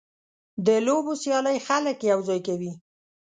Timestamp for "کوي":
2.47-2.71